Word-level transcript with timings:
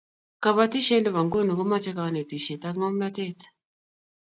kabatisiet 0.43 1.01
nebo 1.03 1.19
ng'uni 1.25 1.51
komache 1.57 1.91
kanetishiet 1.97 2.61
ak 2.69 2.73
ngamnatet 2.77 3.39